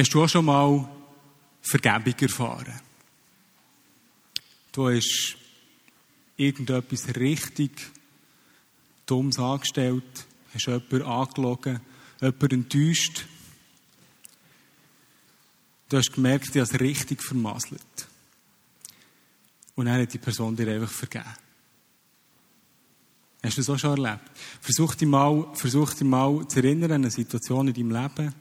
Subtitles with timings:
[0.00, 0.88] Hast du auch schon mal
[1.60, 2.80] Vergebung erfahren?
[4.72, 5.36] Du hast
[6.38, 7.72] irgendetwas richtig
[9.04, 11.80] Dummes angestellt, hast jemanden angelogen,
[12.18, 13.26] jemanden enttäuscht.
[15.90, 18.08] Du hast gemerkt, du hast es richtig vermasselt.
[19.74, 21.28] Und dann hat die Person dir einfach vergeben.
[23.42, 24.30] Hast du das auch schon erlebt?
[24.62, 28.34] Versuch dich mal, versuch dich mal zu erinnern an eine Situation in deinem Leben.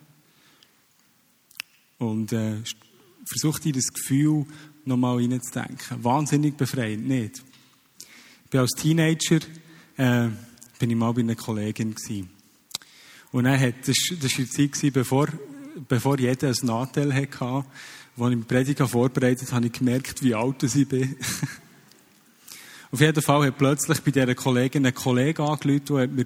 [2.00, 2.56] Und äh,
[3.26, 4.46] versuch dir das Gefühl
[4.86, 6.04] nochmal reinzudenken.
[6.04, 7.44] Wahnsinnig befreiend, nicht?
[8.46, 9.40] Ich bin als Teenager
[9.98, 10.30] äh,
[10.80, 12.30] bin ich mal bei einer Kollegin gewesen.
[13.32, 15.28] Und dann hat, das, das war die Zeit, bevor,
[15.88, 17.66] bevor jeder einen Nachteil hatte, als
[18.18, 21.16] ich die Prediger vorbereitet habe, habe ich gemerkt, wie alt ich bin.
[22.92, 26.24] Auf jeden Fall hat plötzlich bei dieser Kollegin ein Kollege angerufen und hat mir,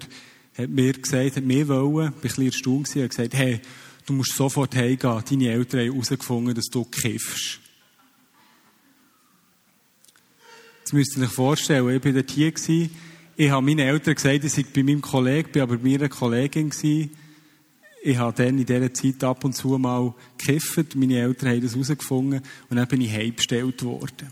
[0.56, 3.60] hat mir gesagt, hat mir wollen, ich war ein bisschen erstaunt, hat gesagt, hey,
[4.06, 7.60] du musst sofort heimgehen, deine Eltern haben herausgefunden, dass du kiffst.
[10.80, 12.52] Jetzt müsst ihr euch vorstellen, ich war dort hier,
[13.36, 16.70] ich habe meinen Eltern gesagt, ich sei bei meinem Kollegen, bin aber bei meiner Kollegin
[16.70, 17.10] gewesen.
[18.02, 21.72] Ich habe dann in dieser Zeit ab und zu mal gekifft, meine Eltern haben das
[21.72, 24.30] herausgefunden und dann bin ich heimgestellt worden.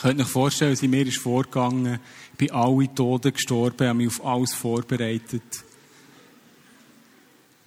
[0.00, 1.98] Könnt ihr euch vorstellen, wie mir ist vorgegangen.
[2.32, 5.42] Ich bin alle Toten gestorben, habe mich auf alles vorbereitet.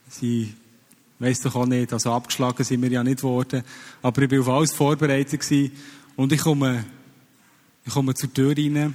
[0.09, 0.53] Sie
[1.19, 3.63] weiss doch auch nicht, also abgeschlagen sind wir ja nicht worden.
[4.01, 5.71] Aber ich bin auf alles vorbereitet gewesen.
[6.15, 6.85] Und ich komme,
[7.85, 8.93] ich komme zur Tür rein.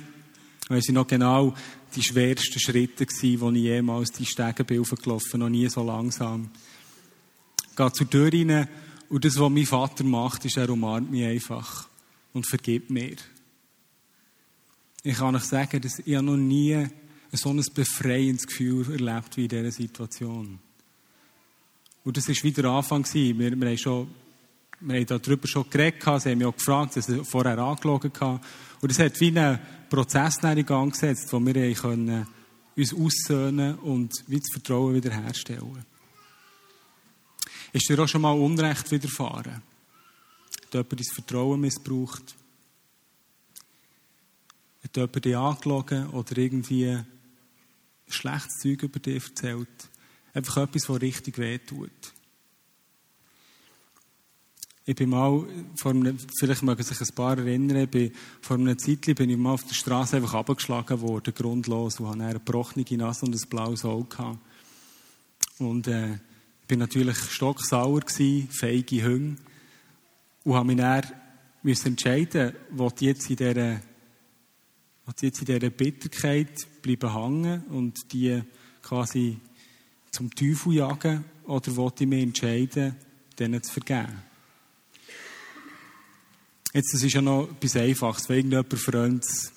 [0.69, 1.55] Weiss ich noch genau,
[1.95, 4.85] die schwersten Schritte gewesen, wo ich jemals die Stege bin
[5.35, 6.51] noch nie so langsam.
[7.71, 8.69] Ich gehe zur Tür rein
[9.09, 11.87] und das, was mein Vater macht, ist, er umarmt mich einfach
[12.33, 13.17] und vergibt mir.
[15.03, 16.87] Ich kann euch sagen, dass ich noch nie
[17.33, 20.59] so ein befreiendes Gefühl erlebt wie in dieser Situation.
[22.05, 23.07] Und das war wieder der Anfang.
[23.13, 24.09] Wir, wir haben, schon,
[24.81, 28.41] wir haben darüber schon geredet, sie haben mich auch gefragt, sie haben vorher angeschaut.
[28.81, 32.27] Und es hat wie einen Prozess in Gang gesetzt, wo wir können,
[32.77, 35.85] uns aussöhnen und wie das Vertrauen wiederherstellen
[37.73, 39.63] Ist dir auch schon mal Unrecht widerfahren?
[40.65, 42.35] Hat jemand dein Vertrauen missbraucht?
[44.83, 46.99] Hat jemand dich angelogen oder irgendwie
[48.09, 49.69] schlechtes Zeug über dich erzählt?
[50.35, 51.91] Einfach etwas, was richtig wehtut.
[54.85, 59.03] Ich bin mal, vor einem, vielleicht mögen sich ein paar erinnern, bin, vor einer Zeit
[59.15, 63.27] bin ich mal auf der Straße einfach abgeschlagen worden, grundlos, und hatte eine gebrochene Nase
[63.27, 64.39] und ein blaues Auge.
[65.59, 69.37] Und, äh, ich bin natürlich stocksauer gewesen, feige Hüng,
[70.45, 71.05] und habe mich dann
[71.63, 78.43] müssen entscheiden, ich jetzt in dieser, ich jetzt in dieser Bitterkeit bleiben hängen und die
[78.83, 79.39] quasi
[80.13, 82.95] zum Teufel jagen, oder wollte ich mich entscheiden,
[83.39, 84.23] denen zu vergeben.
[86.73, 88.29] Jetzt, das ist ja noch etwas Einfaches.
[88.29, 89.53] Wenn irgendjemand Freundes,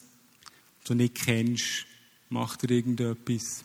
[0.85, 1.85] du nicht kennst,
[2.29, 3.63] macht er irgendetwas.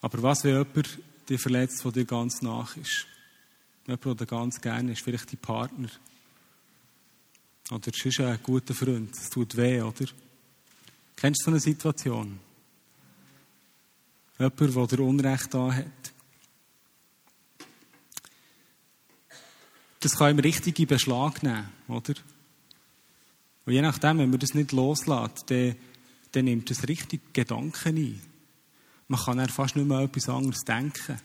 [0.00, 3.06] Aber was, wenn jemand dich verletzt, der dir ganz nach ist?
[3.86, 5.88] Jemand, der ganz gerne ist, vielleicht dein Partner.
[7.70, 9.14] Oder es ist ein guter Freund.
[9.16, 10.06] Es tut weh, oder?
[11.16, 12.38] Kennst du so eine Situation?
[14.42, 16.12] Jemand, der dir Unrecht hat.
[20.02, 22.14] das kann ihm richtig in Beschlag nehmen, oder?
[23.64, 25.76] Und je nachdem, wenn man das nicht loslässt, dann,
[26.32, 28.20] dann nimmt das richtig Gedanken ein.
[29.06, 31.20] Man kann dann fast nicht mehr etwas anderes denken.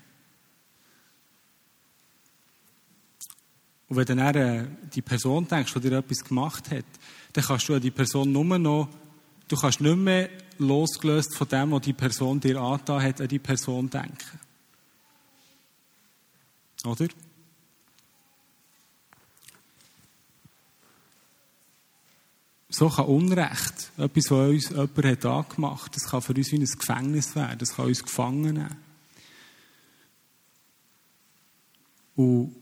[3.89, 6.85] Und wenn dann äh, die Person denkst, die dir etwas gemacht hat,
[7.33, 8.89] dann kannst du an die Person nur noch,
[9.47, 10.29] du kannst nicht mehr
[10.59, 14.39] losgelöst von dem, was die Person dir angetan hat, an die Person denken.
[16.85, 17.07] Oder?
[22.69, 26.65] So kann Unrecht, etwas, was uns jemand hat angemacht, das kann für uns wie ein
[26.65, 28.77] Gefängnis werden, das kann uns gefangen nehmen.
[32.15, 32.55] Und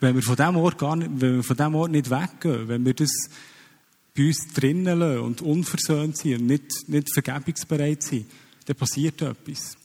[0.00, 2.84] wenn wir von diesem Ort gar nicht, wenn wir von diesem Ort nicht weggehen, wenn
[2.84, 3.10] wir das
[4.16, 8.30] bei uns drinnen lassen und unversöhnt sind und nicht, nicht vergebungsbereit sind,
[8.66, 9.76] dann passiert etwas.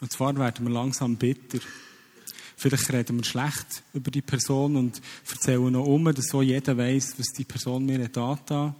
[0.00, 1.58] Und zwar werden wir langsam bitter.
[2.56, 5.00] Vielleicht reden wir schlecht über die Person und
[5.30, 8.74] erzählen noch um, dass so jeder weiß, was die Person mir hat hat.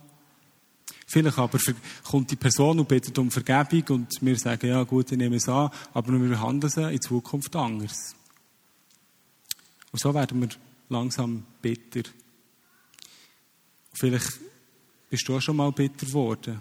[1.06, 1.58] Vielleicht aber
[2.02, 5.48] kommt die Person und bittet um Vergebung und wir sagen, ja gut, ich nehme es
[5.48, 8.14] an, aber wir behandeln sie in Zukunft anders.
[9.92, 10.48] Und so werden wir
[10.88, 12.02] langsam bitter.
[13.92, 14.40] Vielleicht
[15.14, 16.60] bist du auch schon mal bitter geworden.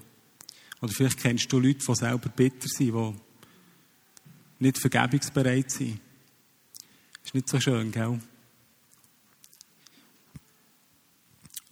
[0.80, 3.14] Oder vielleicht kennst du Leute, die selber bitter sind, die
[4.60, 6.00] nicht vergebungsbereit sind.
[7.26, 8.20] Ist nicht so schön, gell?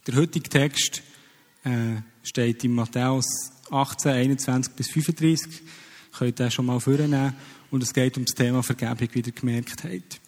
[0.08, 1.04] Der heutige Text
[1.62, 3.26] äh, steht in Matthäus
[3.70, 5.62] 18, 21 bis 35.
[6.18, 7.32] Könnt ihr schon mal vornehmen.
[7.70, 10.20] Und es geht um das Thema Vergebung, wie ihr gemerkt habt.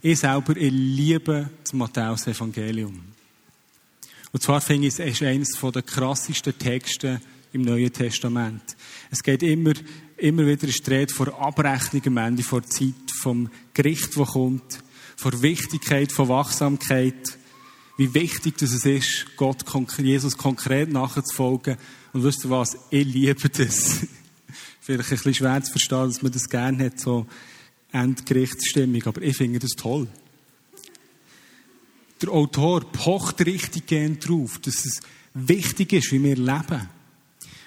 [0.00, 3.17] Ich selber ich liebe das Matthäus-Evangelium.
[4.32, 7.20] Und zwar finde ich, es ist eines der krassesten Texte
[7.52, 8.62] im Neuen Testament.
[9.10, 9.72] Es geht immer,
[10.16, 14.82] immer wieder ein Streit vor Abrechnung am Ende, vor Zeit, vom Gericht, das kommt,
[15.16, 17.38] vor Wichtigkeit, von Wachsamkeit,
[17.96, 19.64] wie wichtig das ist, Gott,
[19.98, 21.76] Jesus konkret nachzufolgen.
[22.12, 22.78] Und wisst ihr was?
[22.90, 24.06] Ich liebe das.
[24.80, 27.26] Vielleicht ein bisschen schwer zu verstehen, dass man das gerne hat, so
[27.90, 29.02] Endgerichtsstimmung.
[29.04, 30.06] Aber ich finde das toll.
[32.20, 35.00] Der Autor pocht richtig gern drauf, dass es
[35.34, 36.88] wichtig ist, wie wir leben.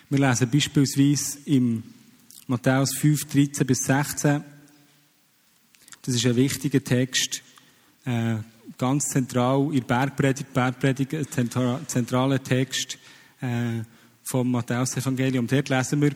[0.10, 1.84] Wir lesen beispielsweise im
[2.48, 4.44] Matthäus 5, 13 bis 16.
[6.02, 7.42] Das ist ein wichtiger Text,
[8.04, 8.36] äh,
[8.78, 10.54] ganz zentral in Bergpredigt.
[10.54, 12.98] Bergpredigt, ein zentraler Text
[13.40, 13.84] äh,
[14.24, 15.48] vom Matthäus-Evangelium.
[15.48, 16.16] Dort lesen wir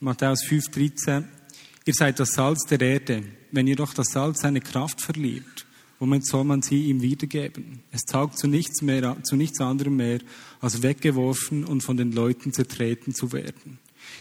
[0.00, 1.24] Matthäus 5, 13.
[1.84, 3.22] Ihr seid das Salz der Erde.
[3.52, 5.65] Wenn ihr doch das Salz seine Kraft verliert,
[5.98, 7.80] womit soll man sie ihm wiedergeben?
[7.90, 10.20] Es taugt zu nichts, mehr, zu nichts anderem mehr,
[10.60, 13.78] als weggeworfen und von den Leuten zertreten zu werden.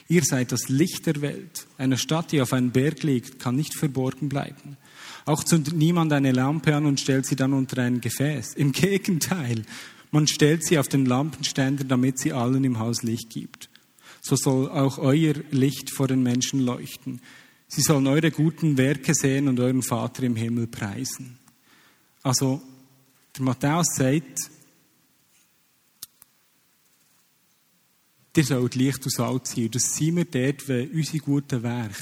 [0.08, 1.68] Ihr seid das Licht der Welt.
[1.78, 4.78] Eine Stadt, die auf einem Berg liegt, kann nicht verborgen bleiben.
[5.26, 8.54] Auch zündet niemand eine Lampe an und stellt sie dann unter ein Gefäß.
[8.56, 9.64] Im Gegenteil,
[10.12, 13.70] man stellt sie auf den Lampenständer, damit sie allen im Haus Licht gibt.
[14.22, 17.22] So soll auch euer Licht vor den Menschen leuchten.
[17.68, 21.38] Sie sollen eure guten Werke sehen und euren Vater im Himmel preisen.
[22.26, 22.60] Also,
[23.38, 24.50] der Matthäus sagt,
[28.36, 29.66] ihr sollt Licht und Salz sein.
[29.66, 31.94] Und das sind wir dort, wenn unsere guten Werke,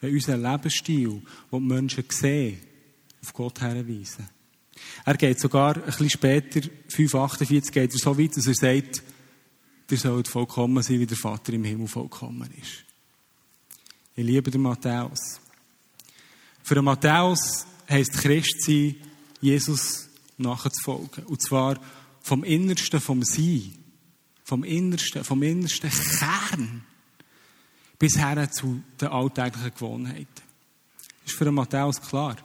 [0.00, 2.60] wenn unser Lebensstil, wo die Menschen sehen,
[3.20, 4.28] auf Gott herweisen.
[5.04, 9.02] Er geht sogar ein bisschen später, 5,48, geht er so weit, dass er sagt,
[9.90, 12.84] ihr sollt vollkommen sein, wie der Vater im Himmel vollkommen ist.
[14.14, 15.40] Ich liebe den Matthäus.
[16.62, 18.94] Für den Matthäus heisst Christ sein,
[19.40, 21.24] Jesus nachzufolgen.
[21.26, 21.78] Und zwar
[22.20, 23.74] vom Innersten, vom Sein.
[24.44, 26.82] Vom Innersten, vom innersten Kern
[27.98, 30.26] bis her zu den alltäglichen Gewohnheiten.
[31.26, 32.36] Ist für Matthäus klar.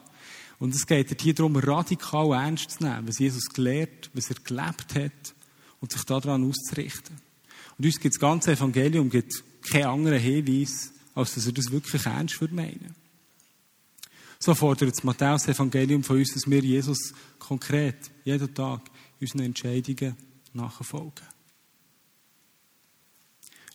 [0.59, 4.95] Und es geht hier darum, radikal ernst zu nehmen, was Jesus gelehrt, was er gelebt
[4.95, 5.35] hat
[5.79, 7.17] und sich daran auszurichten.
[7.77, 12.05] Und uns gibt das ganze Evangelium gibt keinen anderen Hinweis, als dass er das wirklich
[12.05, 12.95] ernst würde meinen.
[14.45, 18.81] So fordert das Matthäus-Evangelium von uns, dass wir Jesus konkret, jeden Tag,
[19.21, 20.17] unseren Entscheidungen
[20.51, 21.25] nachfolgen.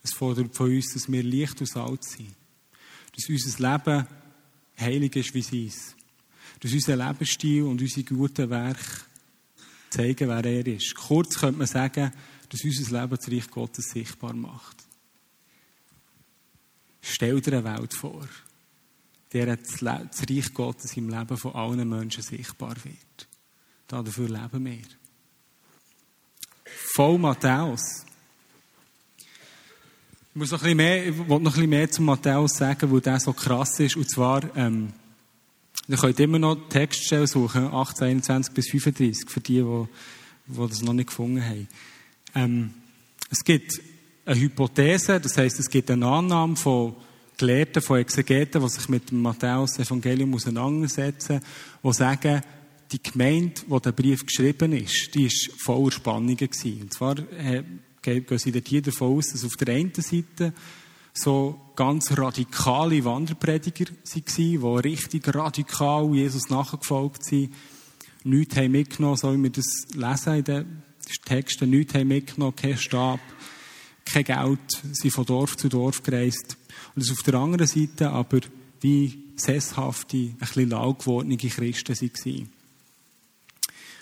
[0.02, 2.34] Es fordert von uns, dass wir Licht und Salz sind.
[3.16, 4.06] Dass unser Leben
[4.78, 5.72] heilig ist wie sein.
[6.60, 8.84] Dass unser Lebensstil und unsere guten Werke
[9.88, 10.94] zeigen, wer er ist.
[10.94, 12.12] Kurz könnte man sagen,
[12.50, 14.76] dass unser Leben das Reich Gottes sichtbar macht.
[17.00, 18.28] Stell dir eine Welt vor,
[19.32, 23.28] der das Reich Gottes im Leben von allen Menschen sichtbar wird.
[23.86, 24.78] Dafür leben wir.
[26.94, 28.04] Voll Matthäus.
[30.30, 33.00] Ich muss noch ein mehr, ich will noch ein bisschen mehr zu Matthäus sagen, weil
[33.00, 33.96] der so krass ist.
[33.96, 34.92] Und zwar, ähm,
[35.88, 39.86] ihr könnt immer noch Textstellen suchen, 18, 21 bis 35, für die, die,
[40.46, 41.68] die das noch nicht gefunden haben.
[42.34, 42.74] Ähm,
[43.30, 43.80] es gibt
[44.24, 46.94] eine Hypothese, das heißt, es gibt eine Annahme von
[47.38, 51.40] Gelehrten, von Exegeten, die sich mit dem Matthäus-Evangelium auseinandersetzen,
[51.82, 52.42] die sagen,
[52.90, 56.82] die Gemeinde, wo der Brief geschrieben ist, die ist voller Spannungen gewesen.
[56.82, 57.62] Und zwar äh,
[58.02, 60.52] gehen sie dort hier davon aus, dass auf der einen Seite
[61.14, 67.54] so ganz radikale Wanderprediger waren, die richtig radikal Jesus nachgefolgt sind,
[68.24, 70.82] nichts haben mitgenommen, so wie wir das lesen in den
[71.24, 73.20] Texten, nichts haben mitgenommen, kein Stab,
[74.04, 76.57] kein Geld, sind von Dorf zu Dorf gereist.
[76.98, 78.40] Und auf der anderen Seite aber
[78.80, 82.48] wie sesshafte, ein bisschen lau gewordene Christen waren.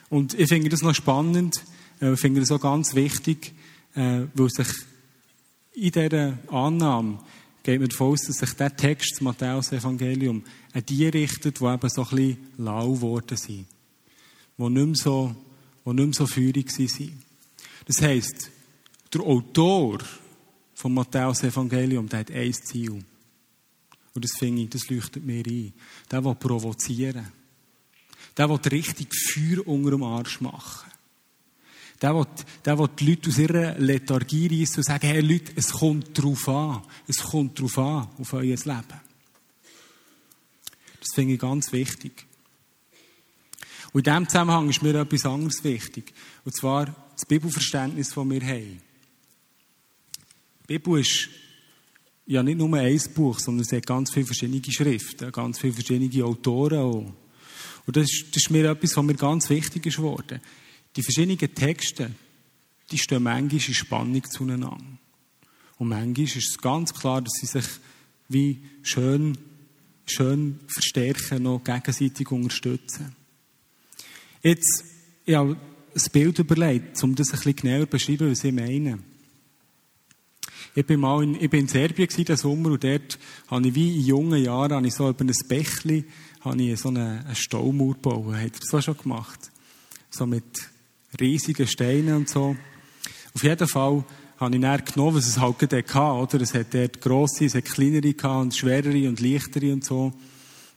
[0.09, 1.63] Und ich finde das noch spannend,
[2.01, 3.53] äh, ich finde das auch ganz wichtig,
[3.95, 4.69] äh, weil sich
[5.75, 7.19] in dieser Annahme
[7.63, 11.89] geht man davon aus, dass sich der Text, das Matthäus-Evangelium, an die richtet, die eben
[11.91, 13.67] so ein bisschen lau geworden sind.
[14.57, 15.37] Die nicht mehr so,
[15.85, 17.23] die nicht mehr so feurig waren.
[17.85, 18.51] Das heisst,
[19.13, 19.99] der Autor
[20.77, 22.93] vom Matthäus-Evangelium, der hat ein Ziel.
[22.93, 25.73] Und das finde ich, das leuchtet mir ein.
[26.11, 27.33] Der will provozieren.
[28.37, 30.91] Der will richtig Feuer unter dem Arsch machen.
[32.03, 32.27] Der will,
[32.63, 36.47] der will die Leute aus ihrer Lethargie reissen und sagen, hey Leute, es kommt drauf
[36.47, 36.83] an.
[37.09, 39.01] Es kommt drauf an, auf euer Leben.
[41.01, 42.27] Das finde ich ganz wichtig.
[43.95, 46.13] Und in diesem Zusammenhang ist mir etwas anderes wichtig.
[46.45, 48.86] Und zwar das Bibelverständnis, das wir haben.
[50.69, 51.29] Die Bibel ist
[52.27, 56.25] ja nicht nur ein Buch, sondern es hat ganz viele verschiedene Schriften, ganz viele verschiedene
[56.25, 57.13] Autoren auch.
[57.87, 60.41] Und das ist, das ist mir etwas, was mir ganz wichtig ist geworden.
[60.97, 62.11] Die verschiedenen Texte,
[62.91, 64.77] die stehen manchmal in Spannung zueinander.
[65.79, 67.67] Und manchmal ist es ganz klar, dass sie sich
[68.29, 69.39] wie schön,
[70.05, 73.15] schön verstärken, noch gegenseitig unterstützen.
[74.43, 74.85] Jetzt,
[75.25, 75.57] ich habe
[75.95, 78.99] ein Bild überlegt, um das ein bisschen genauer zu beschreiben, was ich meine.
[80.79, 83.19] Ich bin mal in, ich bin in Serbien diesen Sommer und dort
[83.49, 86.05] habe ich wie in jungen Jahren habe ich so über ein Bächli
[86.43, 88.35] habe ich so eine, eine Staumauer gebaut.
[88.35, 89.51] Hat das schon gemacht?
[90.11, 90.45] So mit
[91.19, 92.57] riesigen Steinen und so.
[93.35, 94.05] Auf jeden Fall
[94.39, 96.43] habe ich dann genommen, was es halt gerade hatte, oder?
[96.43, 100.13] Es hat dort grosse, es hat kleinere gehabt und schwerere und leichtere und so.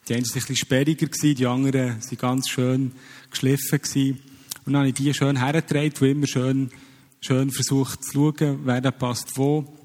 [0.08, 2.94] Die einen waren ein bisschen sperriger gewesen, die anderen waren ganz schön
[3.30, 4.20] geschliffen gewesen.
[4.66, 6.72] Und dann habe ich die schön hergetragen, wo immer schön,
[7.20, 9.76] schön versucht zu schauen, wer da passt wo.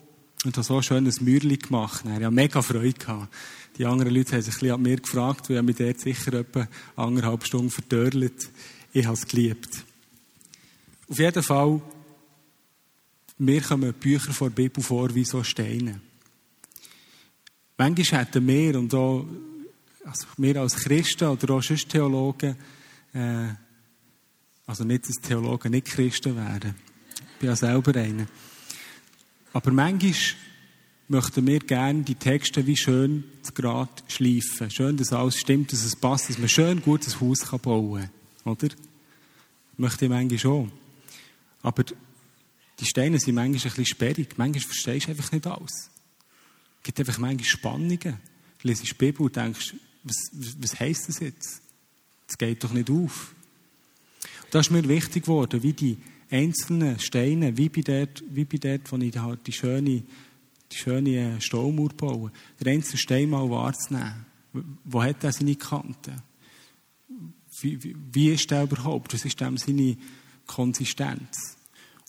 [0.45, 2.05] Und habe so ein Mürli gemacht.
[2.05, 2.93] Ich hatte mega Freude.
[2.93, 3.35] Gehabt.
[3.79, 6.35] Die anderen Leute haben sich ein bisschen an mir gefragt, weil ich mich dort sicher
[6.35, 8.51] etwa anderthalb Stunden verdörlt.
[8.93, 9.85] Ich habe es geliebt.
[11.09, 11.83] Auf jeden Fall,
[13.39, 16.01] mir kommen Bücher vor der Bibel vor wie so Steine.
[17.77, 19.27] Manchmal hätten wir, und auch,
[20.05, 22.55] also wir als Christen oder auch sonst Theologen,
[23.13, 23.49] äh,
[24.67, 26.77] also nicht, dass Theologen nicht Christen werden.
[27.35, 28.27] Ich bin ja selber einer.
[29.55, 30.15] Aber manchmal
[31.07, 34.69] möchten wir gerne die Texte wie schön zu Grad schleifen.
[34.69, 38.11] Schön, dass alles stimmt, dass es passt, dass man schön gut ein Haus bauen
[38.43, 38.53] kann.
[38.53, 38.75] Oder?
[39.77, 40.73] Möchte ich manchmal schon.
[41.63, 44.37] Aber die Steine sind manchmal ein bisschen sperrig.
[44.37, 45.91] Manchmal verstehst du einfach nicht alles.
[46.79, 48.21] Es gibt einfach manchmal Spannungen.
[48.59, 51.63] Du liest die Bibel und denkst, was, was heisst das jetzt?
[52.27, 53.35] Das geht doch nicht auf.
[54.43, 55.97] Und das ist mir wichtig geworden, wie die
[56.35, 60.03] einzelnen Steine, wie bei dort, wie bei dort wo ich halt die schöne,
[60.73, 64.27] die schöne Staumauer baue, den einzelnen Stein mal wahrzunehmen.
[64.85, 66.23] Wo hat er seine Kanten?
[67.61, 69.15] Wie, wie, wie ist der überhaupt?
[69.15, 69.97] Was ist dem seine
[70.47, 71.57] Konsistenz?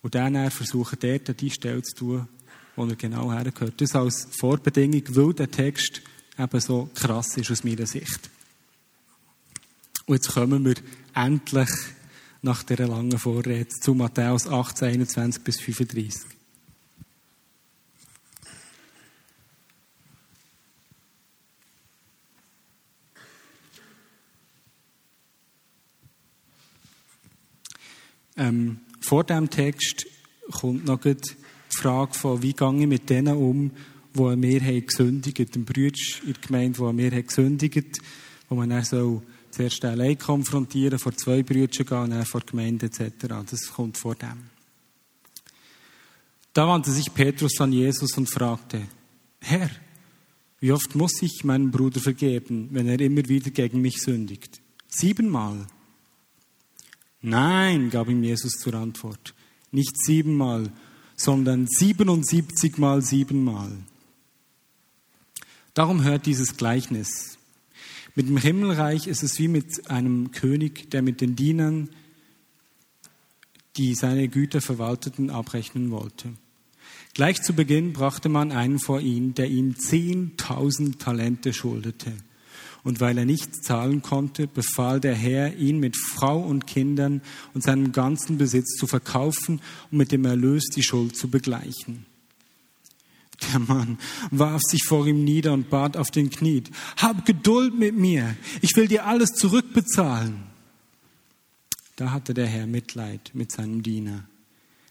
[0.02, 2.28] Und dann versuchen, dort an die Stelle zu tun,
[2.76, 3.80] wo er genau hergehört.
[3.80, 6.02] Das als Vorbedingung, weil der Text
[6.38, 8.30] eben so krass ist aus meiner Sicht.
[10.06, 10.76] Und jetzt kommen wir
[11.16, 11.70] endlich
[12.46, 16.22] nach dieser langen Vorrede zu Matthäus 18, 21 bis 35.
[28.38, 30.06] Ähm, vor dem Text
[30.52, 31.16] kommt noch die
[31.70, 33.72] Frage von, wie gehe ich mit denen um,
[34.14, 37.98] die mir haben gesündigt, dem Brütsch in der Gemeinde, die mir haben gesündigt,
[38.50, 39.24] wo man dann so
[39.56, 43.28] zuerst allein konfrontieren, vor zwei Brüdern gehen, dann vor Gemeinde etc.
[43.50, 44.50] Das kommt vor dem.
[46.54, 48.82] Da wandte sich Petrus an Jesus und fragte,
[49.40, 49.70] Herr,
[50.60, 54.62] wie oft muss ich meinem Bruder vergeben, wenn er immer wieder gegen mich sündigt?
[54.88, 55.68] Siebenmal.
[57.22, 59.34] Nein, gab ihm Jesus zur Antwort,
[59.72, 60.72] nicht siebenmal,
[61.16, 63.72] sondern siebenundsiebzigmal siebenmal.
[65.74, 67.35] Darum hört dieses Gleichnis.
[68.16, 71.90] Mit dem Himmelreich ist es wie mit einem König, der mit den Dienern,
[73.76, 76.30] die seine Güter verwalteten, abrechnen wollte.
[77.14, 82.14] Gleich zu Beginn brachte man einen vor ihn, der ihm zehntausend Talente schuldete.
[82.84, 87.22] Und weil er nicht zahlen konnte, befahl der Herr, ihn mit Frau und Kindern
[87.54, 89.60] und seinem ganzen Besitz zu verkaufen
[89.92, 92.06] und mit dem Erlös die Schuld zu begleichen.
[93.42, 93.98] Der Mann
[94.32, 96.64] warf sich vor ihm nieder und bat auf den Knie,
[96.98, 100.44] hab Geduld mit mir, ich will dir alles zurückbezahlen.
[101.96, 104.26] Da hatte der Herr Mitleid mit seinem Diener.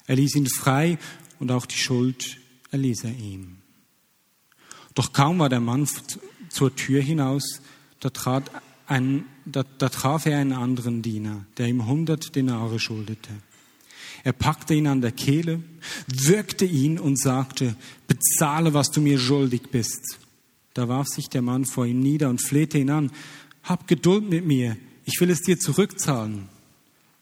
[0.07, 0.99] Er ließ ihn frei
[1.39, 2.39] und auch die Schuld
[2.71, 3.59] erließ er ihm.
[4.95, 5.89] Doch kaum war der Mann
[6.49, 7.61] zur Tür hinaus,
[8.01, 8.51] da, trat
[8.87, 13.31] ein, da, da traf er einen anderen Diener, der ihm hundert Denare schuldete.
[14.23, 15.63] Er packte ihn an der Kehle,
[16.07, 17.75] würgte ihn und sagte,
[18.07, 20.19] bezahle, was du mir schuldig bist.
[20.75, 23.11] Da warf sich der Mann vor ihm nieder und flehte ihn an,
[23.63, 26.49] hab Geduld mit mir, ich will es dir zurückzahlen.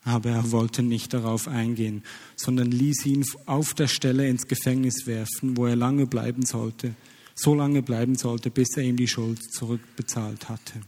[0.05, 2.03] Aber er wollte nicht darauf eingehen,
[2.35, 6.95] sondern ließ ihn auf der Stelle ins Gefängnis werfen, wo er lange bleiben sollte,
[7.35, 10.81] so lange bleiben sollte, bis er ihm die Schuld zurückbezahlt hatte.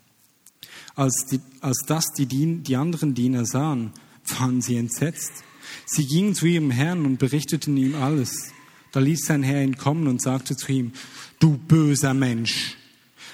[0.96, 3.92] Als, die, als das die, die anderen Diener sahen,
[4.38, 5.32] waren sie entsetzt.
[5.86, 8.52] Sie gingen zu ihrem Herrn und berichteten ihm alles.
[8.92, 10.92] Da ließ sein Herr ihn kommen und sagte zu ihm,
[11.40, 12.76] du böser Mensch,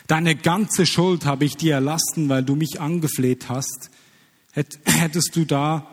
[0.07, 3.91] deine ganze Schuld habe ich dir erlassen, weil du mich angefleht hast.
[4.53, 5.87] Hättest du da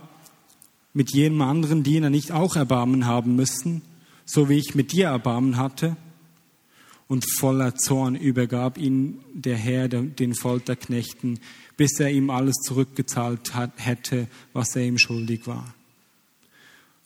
[0.93, 3.81] mit jedem anderen Diener nicht auch Erbarmen haben müssen,
[4.25, 5.97] so wie ich mit dir Erbarmen hatte?
[7.07, 11.39] Und voller Zorn übergab ihn der Herr den Folterknechten,
[11.77, 15.73] bis er ihm alles zurückgezahlt hätte, was er ihm schuldig war.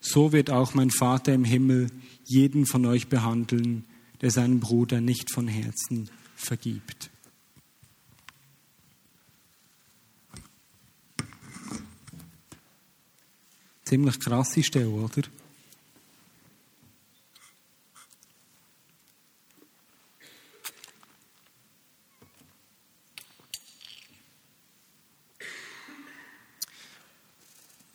[0.02, 1.88] So wird auch mein Vater im Himmel
[2.26, 3.86] jeden von euch behandeln,
[4.22, 7.12] der seinen Bruder nicht von Herzen vergibt.
[13.86, 15.22] Ziemlich krasse Stelle, oder?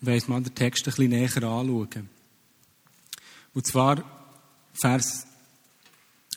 [0.06, 2.08] Weiss mal den Text ein bisschen näher anschauen.
[3.54, 4.04] Und zwar
[4.72, 5.26] Vers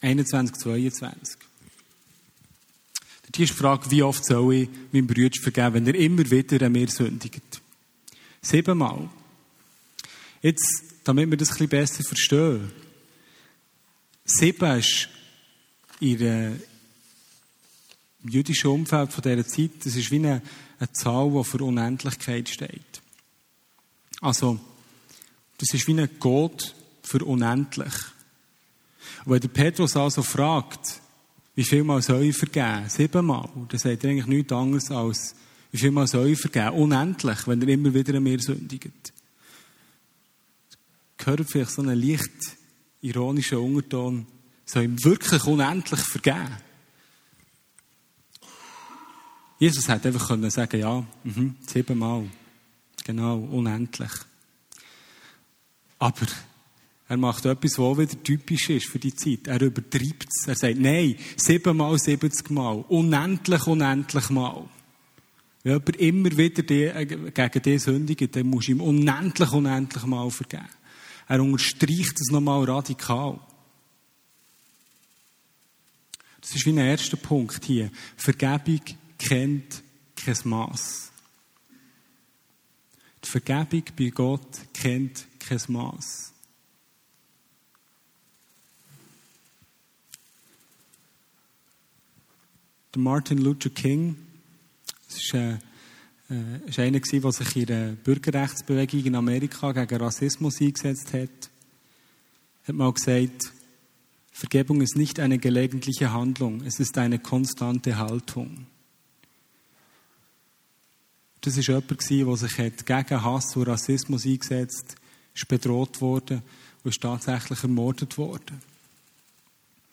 [0.02, 1.38] 21, 22.
[3.36, 6.66] Hier ist die Frage, wie oft soll ich meinem Bruder vergeben, wenn er immer wieder
[6.66, 7.62] an mir sündigt?
[8.42, 9.10] Siebenmal.
[10.42, 12.72] Jetzt, damit wir das ein besser verstehen.
[14.26, 15.10] Sieben ist
[16.00, 16.60] in
[18.24, 20.42] im jüdischen Umfeld von dieser Zeit, das ist wie eine,
[20.78, 23.02] eine Zahl, die für Unendlichkeit steht.
[24.22, 24.60] Also,
[25.58, 27.94] das ist wie ein Gott für unendlich.
[29.26, 31.02] Und wenn der Petrus also fragt,
[31.56, 32.88] wie viel mal soll ich vergeben?
[32.88, 33.50] Siebenmal.
[33.68, 35.36] Dann sagt er eigentlich nichts anderes als,
[35.72, 36.76] wie viel mal soll ich vergeben?
[36.78, 39.14] Unendlich, wenn er immer wieder an mir sündigt.
[41.18, 42.32] Gehört vielleicht so einen leicht
[43.02, 44.26] ironischen Unterton,
[44.66, 46.58] soll ihm wirklich unendlich vergeben?
[49.60, 52.30] Jesus hätte einfach können sagen, ja, mhm, siebenmal.
[53.04, 54.12] Genau, unendlich.
[55.98, 56.28] Aber
[57.08, 59.48] er macht etwas, was wieder typisch ist für die Zeit.
[59.48, 60.48] Er übertreibt es.
[60.48, 62.86] Er sagt, nein, siebenmal, siebzig Mal.
[62.88, 64.70] Unendlich, unendlich Mal.
[65.64, 70.06] Wenn jemand immer wieder die, äh, gegen dich sündigt, dann musst du ihm unendlich, unendlich
[70.06, 70.70] Mal vergeben.
[71.28, 73.40] Er unterstreicht es nochmal radikal.
[76.42, 77.92] Das ist wie ein erster Punkt hier.
[78.16, 78.82] Vergebung
[79.18, 79.84] kennt
[80.16, 81.09] kein Maß.
[83.24, 86.34] Die Vergebung bei Gott kennt kein Maß.
[92.96, 94.16] Martin Luther King,
[95.08, 95.54] das ist, äh,
[96.30, 101.50] äh, einer der sich in der Bürgerrechtsbewegung in Amerika gegen Rassismus eingesetzt hat,
[102.66, 103.54] hat mal gesagt,
[104.32, 108.68] Vergebung ist nicht eine gelegentliche Handlung, es ist eine konstante Haltung.
[111.42, 115.02] Das war jemand, der sich gegen Hass und Rassismus eingesetzt hat,
[115.34, 116.42] ist bedroht worden
[116.84, 118.62] und ist tatsächlich ermordet worden.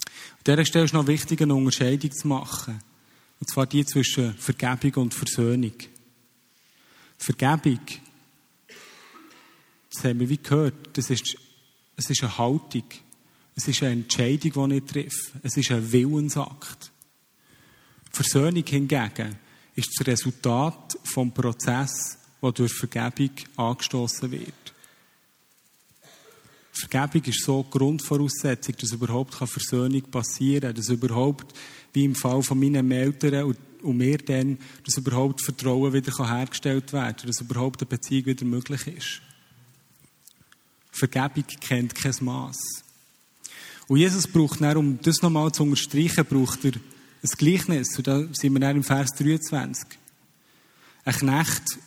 [0.04, 2.80] An dieser Stelle ist noch wichtig, eine Unterscheidung zu machen.
[3.38, 5.74] Und zwar die zwischen Vergebung und Versöhnung.
[7.18, 7.80] Vergebung,
[9.92, 11.36] das haben wir wie gehört, das ist,
[11.96, 12.84] es ist eine Haltung.
[13.54, 15.38] Es ist eine Entscheidung, die ich treffe.
[15.42, 16.92] Es ist ein Willensakt.
[18.12, 19.38] Versöhnung hingegen
[19.76, 24.74] ist das Resultat vom Prozess, der durch Vergebung angestoßen wird.
[26.72, 31.54] Vergebung ist so die Grundvoraussetzung, dass überhaupt Versöhnung passieren kann, dass überhaupt,
[31.92, 37.16] wie im Fall von meinen Eltern und, mir dann, dass überhaupt Vertrauen wieder hergestellt werden
[37.16, 39.20] kann, dass überhaupt eine Beziehung wieder möglich ist.
[40.90, 42.58] Vergebung kennt kein Maß.
[43.86, 46.72] Und Jesus braucht dann, um das nochmal zu unterstreichen, braucht er
[47.26, 47.96] ein Gleichnis.
[47.96, 49.86] Und da sind wir dann im Vers 23.
[51.04, 51.78] Ein Knecht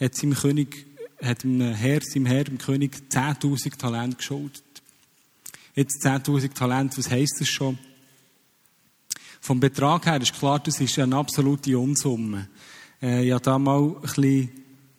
[0.00, 0.86] hat seinem König
[1.22, 4.62] hat einem Herr, seinem Herr, dem König, 10.000 Talente geschuldet.
[5.74, 7.78] Jetzt 10.000 Talente, was heisst das schon?
[9.40, 12.48] Vom Betrag her ist klar, das ist eine absolute Unsumme.
[13.00, 14.50] Äh, ich habe da mal ein bisschen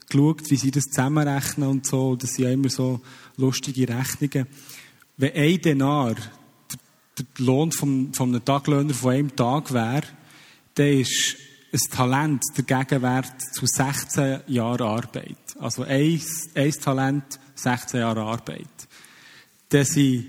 [0.09, 2.15] geschaut, wie sie das zusammenrechnen und so.
[2.15, 3.01] Das sind ja immer so
[3.37, 4.47] lustige Rechnungen.
[5.17, 6.15] Wenn ein Denar
[7.17, 10.03] der Lohn von, von einem Taglöhner von einem Tag wäre,
[10.75, 11.37] dann ist
[11.71, 15.37] ein Talent der Gegenwert zu 16 Jahren Arbeit.
[15.59, 16.21] Also ein,
[16.55, 18.67] ein Talent, 16 Jahre Arbeit.
[19.69, 20.25] Das sind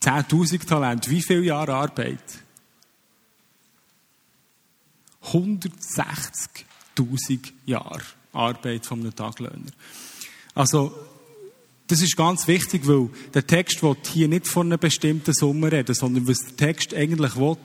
[0.00, 1.08] 10.000 Talente.
[1.10, 2.18] Wie viele Jahre Arbeit?
[5.24, 9.70] 160.000 Jahre Arbeit von einem Taglöhner.
[10.54, 10.94] Also,
[11.86, 15.94] das ist ganz wichtig, weil der Text will hier nicht von einer bestimmten Summe reden,
[15.94, 17.56] sondern was der Text eigentlich will,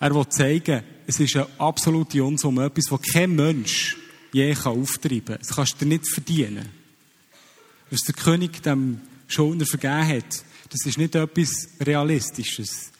[0.00, 3.96] er will zeigen, es ist eine absolute Unsumme, etwas, was kein Mensch
[4.32, 5.38] je auftreiben kann.
[5.38, 6.68] Das kannst du dir nicht verdienen.
[7.90, 12.90] Was der König dem Schuldner vergeben hat, das ist nicht etwas Realistisches.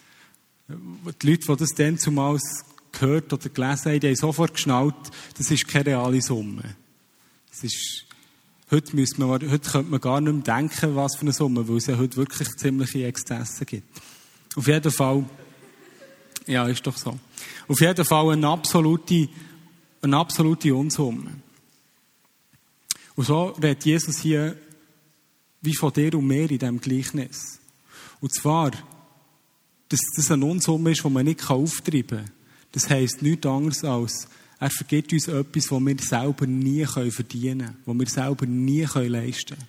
[0.69, 4.95] Die Leute, die das dann zumals gehört oder gelesen haben, die haben sofort geschnallt,
[5.37, 6.77] das ist keine reale Summe.
[7.53, 8.04] Es ist,
[8.75, 11.77] heute, müssen wir, heute könnte man gar nicht mehr denken, was für eine Summe, weil
[11.77, 13.89] es ja heute wirklich ziemliche Exzesse gibt.
[14.57, 15.25] Auf jeden Fall,
[16.47, 17.19] ja, ist doch so.
[17.69, 19.29] Auf jeden Fall eine absolute,
[20.03, 21.31] eine absolute Unsumme.
[23.15, 24.57] Und so redet Jesus hier
[25.63, 27.61] wie von dir und mir in diesem Gleichnis.
[28.21, 28.73] Und zwar,
[29.89, 32.31] dass das eine Unsumme ist, die man nicht auftreiben kann.
[32.73, 34.27] Das heisst nichts anderes als,
[34.61, 39.57] er vergibt uns etwas, was wir selber nie verdienen können, was wir selber nie leisten
[39.57, 39.69] können.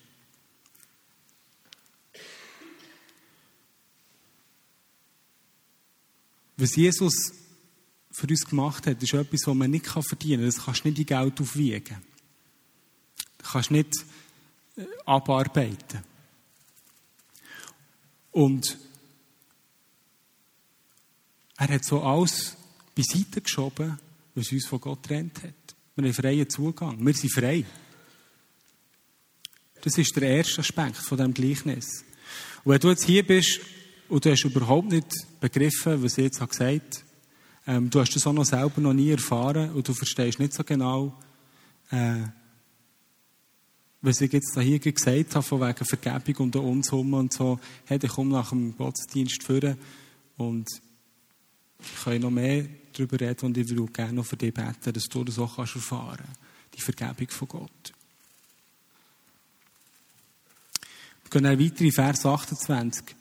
[6.58, 7.34] Was Jesus
[8.12, 10.46] für uns gemacht hat, ist etwas, was man nicht verdienen kann.
[10.46, 11.98] Das kannst du nicht in Geld aufwiegen.
[13.38, 13.94] Das kannst du nicht
[14.78, 16.04] äh, abarbeiten.
[18.32, 18.78] Und
[21.58, 22.56] er hat so alles
[22.96, 24.00] beiseite geschoben,
[24.36, 25.76] was uns von Gott trennt hat.
[25.96, 27.04] Wir haben freien Zugang.
[27.06, 27.66] Wir sind frei.
[29.82, 32.04] Das ist der erste Aspekt von diesem Gleichnis.
[32.64, 33.62] Und wenn du jetzt hier bist
[34.10, 35.08] und du hast überhaupt nicht
[35.40, 36.82] begriffen, was ich jetzt gesagt habe,
[37.68, 40.64] ähm, du hast das auch noch selber noch nie erfahren und du verstehst nicht so
[40.64, 41.18] genau,
[41.92, 42.24] äh,
[44.02, 48.00] was ich jetzt hier gesagt habe, von wegen Vergebung und der Unsumme und so, hey,
[48.02, 49.78] ich komme nach dem Gottesdienst führen
[50.38, 50.68] und
[52.04, 55.24] kann noch mehr darüber reden und ich würde gerne noch für dich beten, dass du
[55.24, 56.40] das auch erfahren kannst.
[56.76, 57.94] Die Vergebung von Gott.
[61.24, 63.16] Wir gehen dann weiter in Vers 28.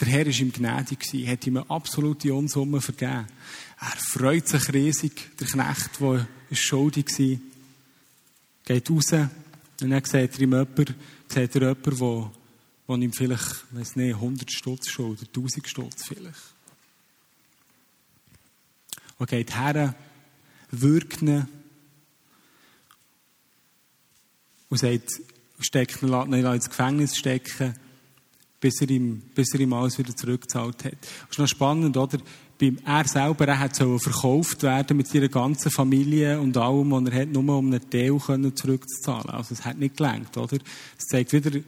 [0.00, 3.26] Der Herr war ihm gnädig, hat ihm eine absolute Unsumme vergeben.
[3.80, 7.38] Er freut sich riesig, der Knecht, der schuldig war,
[8.64, 9.12] geht raus
[9.80, 10.94] und dann sieht er ihm jemanden,
[11.34, 11.76] er der
[12.88, 16.53] ihm vielleicht, weiß nicht, 100 Stutz schuldet, 1000 Stutz vielleicht
[19.18, 19.94] und geht her,
[20.70, 21.46] wirkt ihn
[24.68, 25.08] und sagt,
[25.60, 27.74] steckt ihn, ihn ins Gefängnis stecken,
[28.60, 30.96] bis er ihm, bis er ihm alles wieder zurückgezahlt hat.
[31.02, 32.18] Das ist noch spannend, oder?
[32.84, 37.28] Er selber, er hat verkauft werden mit seiner ganzen Familie und allem, und er hat
[37.28, 39.30] nur um einen Teil können zurückzuzahlen.
[39.30, 40.56] Also es hat nicht gelangt, oder?
[40.98, 41.60] Es zeigt wieder,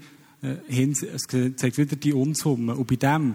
[0.43, 2.75] äh, es zeigt wieder die Unsumme.
[2.75, 3.33] Und bei dem,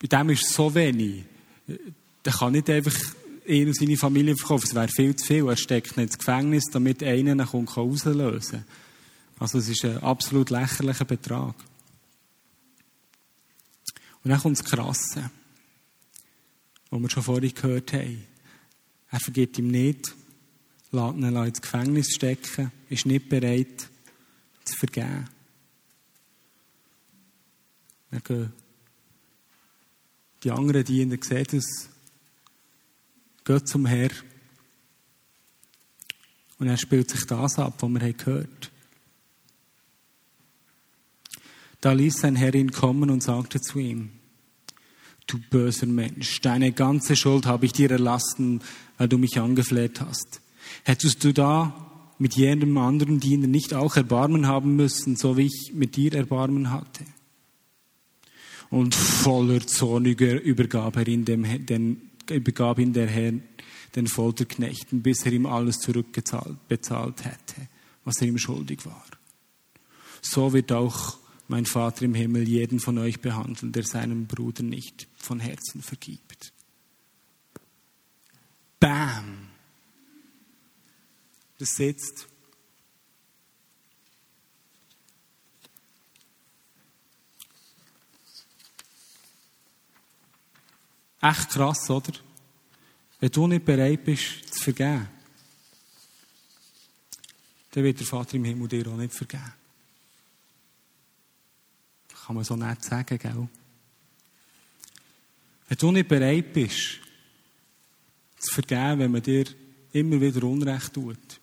[0.00, 1.24] bei dem ist so wenig.
[2.24, 2.94] Der kann nicht einfach
[3.46, 4.66] ihn und seine Familie verkaufen.
[4.66, 5.48] Es wäre viel zu viel.
[5.48, 8.64] Er steckt nicht ins Gefängnis, damit einer ihn rauslösen kann.
[9.38, 11.54] Also es ist ein absolut lächerlicher Betrag.
[14.22, 15.30] Und dann kommt das Krasse,
[16.90, 18.24] was wir schon vorhin gehört haben.
[19.10, 20.14] Er vergibt ihm nicht,
[20.92, 23.88] lässt ihn ins Gefängnis stecken, ist nicht bereit
[24.64, 25.28] zu vergeben.
[28.10, 28.52] Dann gehen
[30.42, 31.88] die anderen Diener sehen das
[33.50, 34.10] geht zum Herr.
[36.58, 38.80] Und er spielt sich das ab, was wir gehört haben.
[41.80, 44.10] Da ließ sein Herr ihn kommen und sagte zu ihm,
[45.26, 48.60] du böser Mensch, deine ganze Schuld habe ich dir erlassen,
[48.98, 50.42] weil du mich angefleht hast.
[50.84, 55.72] Hättest du da mit jedem anderen Diener nicht auch Erbarmen haben müssen, so wie ich
[55.74, 57.04] mit dir Erbarmen hatte?
[58.68, 63.32] Und voller Zorniger übergab er ihn dem, den übergab ihn der Herr
[63.96, 67.68] den Folterknechten, bis er ihm alles zurückbezahlt bezahlt hätte,
[68.04, 69.04] was er ihm schuldig war.
[70.22, 75.08] So wird auch mein Vater im Himmel jeden von euch behandeln, der seinem Bruder nicht
[75.16, 76.52] von Herzen vergibt.
[78.78, 79.48] Bam!
[81.58, 82.29] Das sitzt.
[91.20, 92.12] Echt krass, oder?
[93.18, 95.08] Wenn du nicht bereit bist, zu vergeben,
[97.70, 99.52] dann wird der Vater im Himmel dir auch nicht vergeben.
[102.26, 103.48] Kann man so nett sagen, gell?
[105.68, 107.00] Wenn du nicht bereit bist,
[108.38, 109.44] zu vergeben, wenn man dir
[109.92, 111.40] immer wieder Unrecht tut,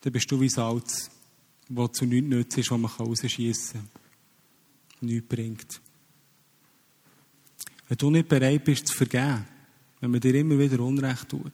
[0.00, 1.10] dann bist du wie Salz,
[1.68, 5.08] das zu nichts nützt ist, was man rausschiessen kann.
[5.08, 5.80] Nichts bringt.
[7.94, 9.46] Wenn du nicht bereit bist zu vergeben,
[10.00, 11.52] wenn man dir immer wieder Unrecht tut,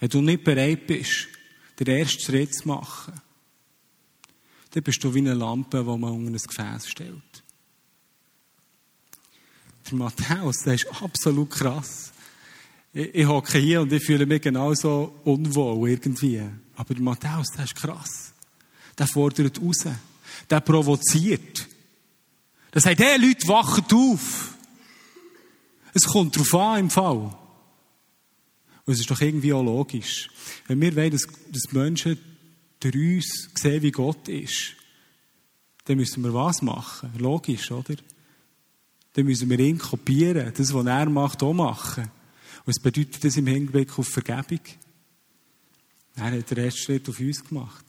[0.00, 1.28] wenn du nicht bereit bist,
[1.80, 3.14] den ersten Schritt zu machen,
[4.70, 7.42] dann bist du wie eine Lampe, die man unter ein Gefäß stellt.
[9.86, 12.12] Der Matthäus, der ist absolut krass.
[12.92, 16.42] Ich, ich hocke hier und ich fühle mich genauso unwohl irgendwie.
[16.76, 18.34] Aber der Matthäus, der ist krass.
[18.98, 19.86] Der fordert raus.
[20.50, 21.66] Der provoziert.
[22.74, 24.51] Der sagt, hey Leute, wacht auf.
[25.92, 27.36] Es kommt darauf an im Fall.
[28.84, 30.30] Und es ist doch irgendwie auch logisch.
[30.66, 32.18] Wenn wir wollen, dass, dass Menschen
[32.80, 34.74] durch uns sehen, wie Gott ist,
[35.84, 37.12] dann müssen wir was machen?
[37.18, 37.94] Logisch, oder?
[39.12, 42.04] Dann müssen wir ihn kopieren, das, was er macht, auch machen.
[42.04, 44.60] Und was bedeutet das im Hinblick auf Vergebung?
[46.14, 47.84] Er hat den ersten Schritt auf uns gemacht.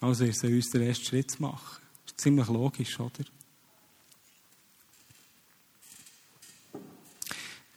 [0.00, 1.82] Also ist es uns, den ersten Schritt machen.
[2.04, 3.24] Das ist ziemlich logisch, oder?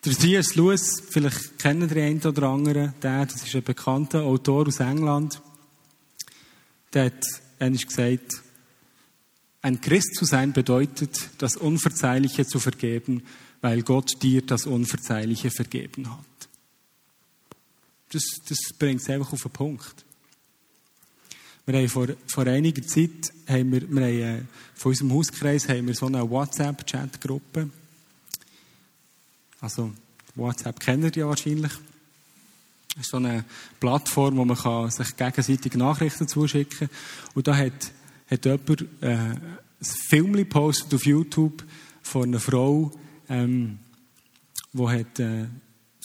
[0.06, 0.56] Der C.S.
[0.56, 5.42] Lewis, vielleicht kennen die einen oder anderen, der, das ist ein bekannter Autor aus England,
[6.94, 7.26] der hat
[7.58, 8.44] einmal gesagt,
[9.62, 13.24] ein Christ zu sein bedeutet, das Unverzeihliche zu vergeben,
[13.62, 16.50] weil Gott dir das Unverzeihliche vergeben hat.
[18.12, 20.04] Das, das bringt es einfach auf den Punkt.
[21.66, 24.42] Wir haben vor, vor einiger Zeit, haben wir, wir haben, äh,
[24.76, 27.70] von unserem Hauskreis haben wir so eine WhatsApp-Chat-Gruppe.
[29.63, 29.93] Also,
[30.36, 31.71] WhatsApp kennt ihr ja wahrscheinlich.
[32.89, 33.45] Das ist so eine
[33.80, 36.97] Plattform, wo man kann sich gegenseitig Nachrichten zuschicken kann.
[37.34, 37.93] Und da hat,
[38.30, 39.58] hat jemand äh, ein
[40.10, 41.63] Film gepostet auf YouTube
[42.02, 42.91] von einer Frau,
[43.30, 43.80] ähm,
[44.73, 45.45] die hat, äh,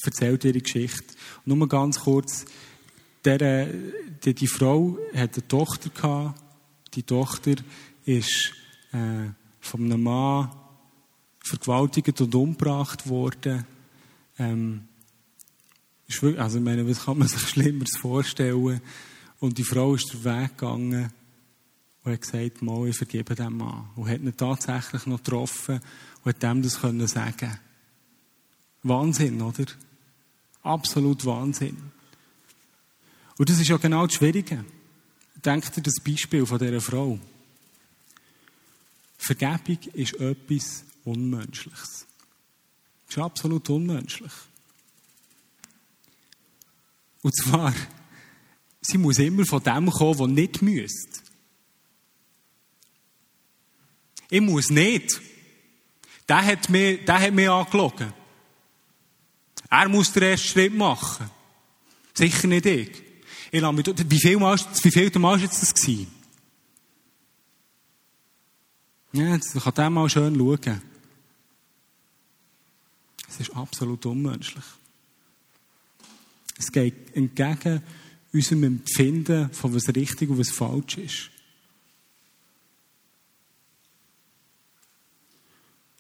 [0.05, 1.17] erzählt ihre Geschichte.
[1.45, 2.45] Und nur ganz kurz,
[3.25, 3.67] der,
[4.25, 6.41] die, die Frau hat eine Tochter gehabt.
[6.95, 7.57] Die Tochter
[8.05, 8.53] ist
[8.93, 10.49] äh, von einem Mann
[11.49, 13.65] vergewaltigt und umgebracht worden.
[14.39, 14.85] Ähm,
[16.37, 18.81] also ich meine, was kann man sich Schlimmeres vorstellen?
[19.41, 21.13] Und die Frau ist den Weg gegangen
[22.03, 23.91] und hat gesagt, mal, ich vergebe dem Mann.
[23.97, 25.81] Und hat ihn tatsächlich noch getroffen
[26.25, 27.59] und hat dem das können sagen.
[28.83, 29.67] Wahnsinn, oder?
[30.63, 31.77] Absolut Wahnsinn.
[33.37, 34.65] Und das ist ja genau das Schwierige.
[35.45, 37.19] Denkt ihr das Beispiel von dieser Frau.
[39.19, 42.07] Vergebung ist etwas Unmenschliches.
[43.07, 44.33] Das ist absolut unmenschlich.
[47.23, 47.75] Und zwar,
[48.81, 51.21] sie muss immer von dem kommen, der nicht müsste.
[54.31, 55.21] Ich muss nicht.
[56.29, 58.13] Der hat mir, der hat mir angelogen.
[59.71, 61.31] Er muss den ersten Schritt machen.
[62.15, 63.03] Sicher nicht ich.
[63.51, 66.18] ich mich, wie viel Mal, wie viel Mal war das gewesen?
[69.13, 70.83] Ja, jetzt kann der mal schön schauen.
[73.29, 74.65] Es ist absolut unmenschlich.
[76.59, 77.83] Es geht entgegen
[78.33, 81.31] unserem Empfinden von was richtig und was falsch ist.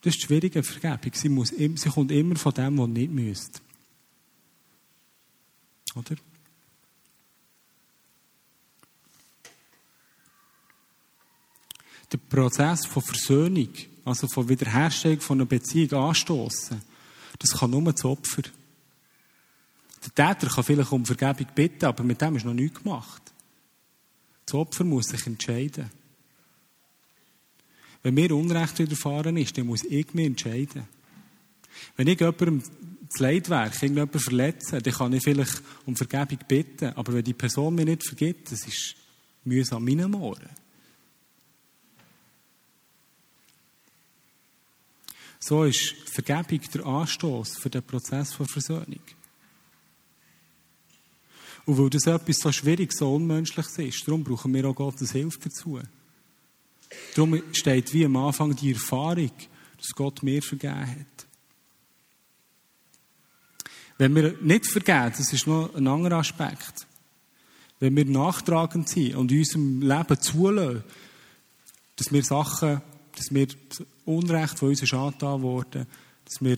[0.02, 1.12] Das ist die schwierige Vergebung.
[1.14, 3.60] Sie, muss, sie kommt immer von dem, was nicht müsste.
[5.94, 6.16] Oder?
[12.10, 13.68] Der Prozess von Versöhnung,
[14.04, 16.80] also von Wiederherstellung von einer Beziehung anstoßen,
[17.38, 18.42] das kann nur das Opfer.
[20.04, 23.22] Der Täter kann vielleicht um Vergebung bitten, aber mit dem ist noch nichts gemacht.
[24.46, 25.90] Das Opfer muss sich entscheiden.
[28.02, 30.84] Wenn mir Unrecht widerfahren ist, dann muss ich mich entscheiden.
[31.96, 32.62] Wenn ich jemandem
[33.08, 36.92] das Leidwerk, irgendjemanden verletze, dann kann ich vielleicht um Vergebung bitten.
[36.94, 38.94] Aber wenn die Person mir nicht vergibt, das ist
[39.44, 40.48] mühsam meinen Ohren.
[45.40, 49.01] So ist Vergebung der Anstoß für den Prozess von Versöhnung.
[51.66, 55.38] Und weil das etwas so schwierig, so unmenschliches ist, darum brauchen wir auch Gottes Hilfe
[55.44, 55.81] dazu.
[57.14, 59.33] Darum steht wie am Anfang die Erfahrung,
[59.77, 61.27] dass Gott mir vergeben hat.
[63.98, 66.87] Wenn wir nicht vergeben, das ist noch ein anderer Aspekt.
[67.81, 70.85] Wenn wir nachtragend sind und in unserem Leben zulassen,
[71.96, 72.81] dass wir Sachen,
[73.18, 73.48] dass wir
[74.04, 75.87] Unrecht von uns ist angetan worden,
[76.24, 76.57] dass wir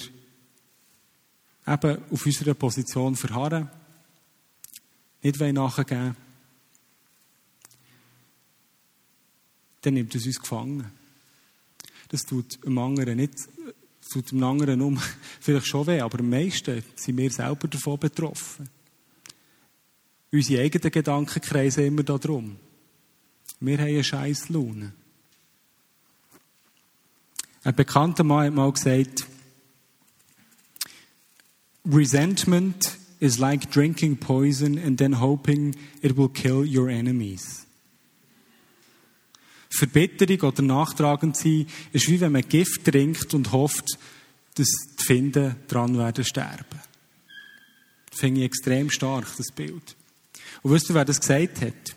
[1.66, 3.70] eben auf unserer Position verharren,
[5.22, 6.16] nicht nachgeben wollen,
[9.82, 10.90] dann nimmt es uns gefangen.
[12.08, 13.34] Das tut dem anderen nicht,
[14.10, 15.00] tut dem anderen um,
[15.40, 18.68] vielleicht schon weh, aber am meisten sind wir selber davon betroffen.
[20.32, 22.56] Unsere eigenen Gedanken kreisen immer darum.
[23.60, 24.92] Wir haben eine scheiß Laune.
[27.62, 29.26] Ein bekannter Mann hat mal gesagt,
[31.84, 37.66] Resentment is like drinking poison and then hoping it will kill your enemies.
[39.70, 43.98] Verbitterung oder nachtragend sein ist wie wenn man Gift trinkt und hofft,
[44.54, 44.68] dass
[44.98, 46.80] die Finden dran werden sterben.
[48.10, 49.96] Das finde ich extrem stark, das Bild.
[50.62, 51.96] Und wisst ihr, wer das gesagt hat?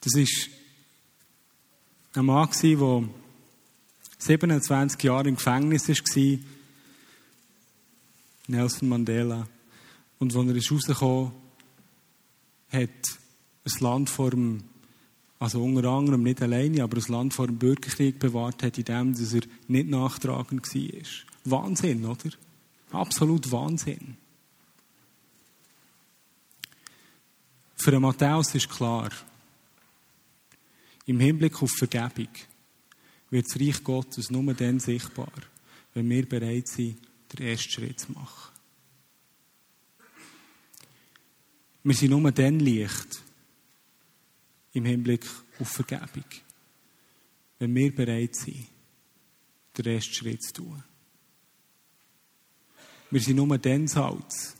[0.00, 0.50] Das ist
[2.18, 3.04] ein Mann, der
[4.18, 6.38] 27 Jahre im Gefängnis war,
[8.48, 9.46] Nelson Mandela.
[10.18, 11.32] Und als er ist rausgekommen
[12.72, 12.90] hat
[13.64, 14.64] ein Land vor dem,
[15.38, 19.32] also unter anderem nicht alleine, aber ein Land vor dem Bürgerkrieg bewahrt hat, indem dass
[19.32, 21.02] er nicht nachtragend war.
[21.44, 22.30] Wahnsinn, oder?
[22.90, 24.16] Absolut Wahnsinn.
[27.76, 29.10] Für den Matthäus ist klar,
[31.08, 32.28] im Hinblick auf Vergebung
[33.30, 35.32] wird das Reich Gottes nur dann sichtbar,
[35.94, 37.00] wenn wir bereit sind,
[37.32, 38.52] den ersten Schritt zu machen.
[41.82, 43.22] Wir sind nur dann Licht
[44.74, 45.24] im Hinblick
[45.58, 46.24] auf Vergebung,
[47.58, 48.66] wenn wir bereit sind,
[49.78, 50.84] den ersten Schritt zu tun.
[53.10, 54.54] Wir sind nur dann Salz,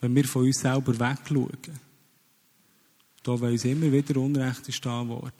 [0.00, 1.89] wenn wir von uns selber wegschauen.
[3.22, 5.32] Da weil uns immer wieder Unrecht ist da worden.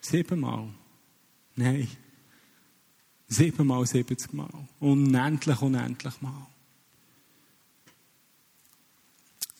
[0.00, 0.68] Siebenmal.
[1.56, 1.88] Nein.
[3.28, 4.50] Siebenmal, siebzig Mal.
[4.80, 6.46] Unendlich, unendlich Mal.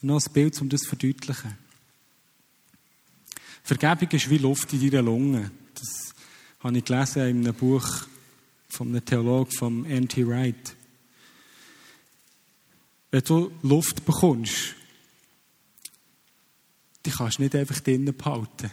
[0.00, 1.56] Noch ein Bild, um das zu verdeutlichen.
[3.62, 5.50] Vergebung ist wie Luft in deiner Lunge.
[5.74, 6.14] Das
[6.60, 7.86] habe ich gelesen in einem Buch
[8.68, 10.26] von einem Theologen, von N.T.
[10.26, 10.74] Wright.
[13.10, 14.74] Wenn du Luft bekommst,
[17.04, 18.70] die kannst du nicht einfach drinnen behalten.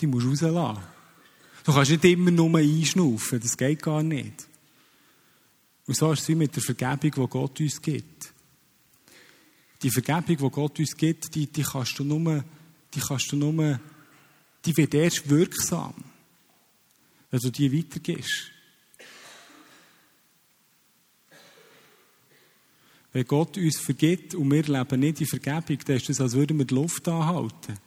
[0.00, 0.82] Die musst du rauslassen.
[1.64, 4.46] Du kannst nicht immer nur einschnaufen, das geht gar nicht.
[5.86, 8.32] Und so ist es wie mit der Vergebung, die Gott uns gibt.
[9.82, 12.44] Die Vergebung, die Gott uns gibt, die, die kannst du nur,
[12.94, 13.80] die kannst du nur,
[14.64, 15.94] die wird erst wirksam,
[17.30, 18.52] wenn du die weitergibst.
[23.12, 26.58] Wenn Gott uns vergibt und wir leben nicht in Vergebung, dann ist es, als würden
[26.58, 27.78] wir die Luft anhalten.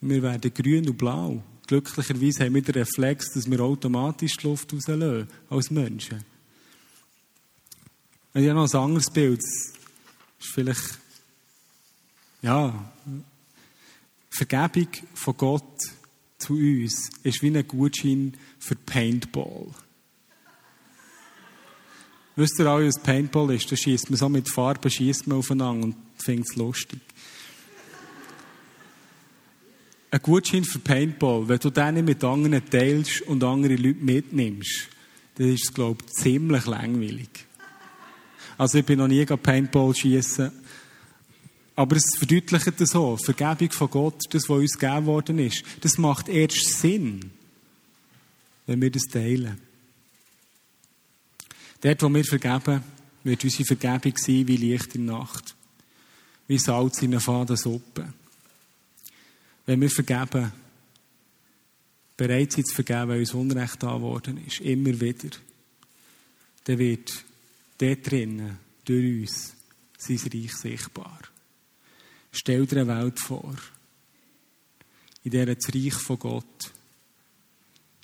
[0.00, 1.42] Wir werden grün und blau.
[1.66, 6.22] Glücklicherweise haben wir den Reflex, dass wir automatisch die Luft rauslösen, als Menschen.
[8.34, 9.40] Und ich habe noch ein anderes Bild.
[9.40, 10.98] Das ist vielleicht,
[12.42, 12.92] ja,
[14.28, 15.80] Vergebung von Gott
[16.38, 19.68] zu uns ist wie ein Gutschein für Paintball.
[22.36, 23.70] Wisst ihr alle, was Paintball ist?
[23.70, 27.00] Da schießt man so mit Farben schießt man aufeinander und findet es lustig.
[30.10, 34.88] Ein Gutschein für Paintball, wenn du den mit anderen teilst und andere Leute mitnimmst,
[35.36, 37.28] dann ist es, glaube ich, ziemlich langweilig.
[38.56, 40.52] Also ich bin noch nie Paintball schießen,
[41.76, 43.16] aber es verdeutlicht das so.
[43.16, 47.32] Vergebung von Gott, das, was uns gegeben worden ist, das macht erst Sinn,
[48.66, 49.60] wenn wir das teilen.
[51.84, 52.82] Dort, wo wir vergeben,
[53.24, 55.54] wird unsere Vergebung sein wie Licht in der Nacht.
[56.48, 58.10] Wie Salz in einer faden Suppe.
[59.66, 60.50] Wenn wir vergeben,
[62.16, 65.28] bereit sind zu vergeben, weil uns Unrecht da worden ist, immer wieder,
[66.64, 67.22] dann wird
[67.76, 69.54] dort drinnen, durch uns,
[69.98, 71.20] sein Reich sichtbar.
[72.32, 73.56] Stell dir eine Welt vor,
[75.22, 76.72] in der das Reich von Gott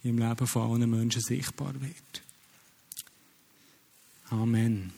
[0.03, 2.30] im Leben von allen Menschen sichtbar wird.
[4.31, 4.93] Amen.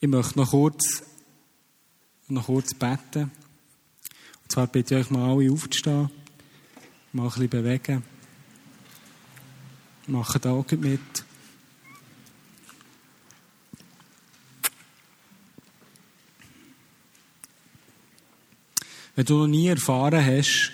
[0.00, 1.02] Ich möchte noch kurz,
[2.28, 3.30] noch kurz beten.
[4.42, 6.10] Und zwar bitte ich euch mal alle aufzustehen,
[7.12, 8.02] mal ein bisschen bewegen.
[10.08, 11.00] Machen da auch mit.
[19.14, 20.70] Wenn du noch nie erfahren hast,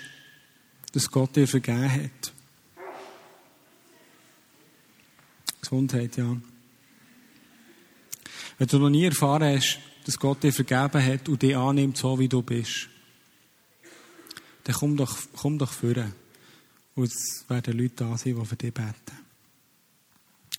[0.91, 2.33] dass Gott dir vergeben hat,
[5.73, 6.37] Gesundheit, ja.
[8.59, 12.19] Wenn du noch nie erfahren hast, dass Gott dir vergeben hat und dich annimmt, so
[12.19, 12.89] wie du bist,
[14.65, 16.13] dann komm doch, komm doch führen.
[16.93, 19.17] Und es werden Leute da sein, die für dich beten.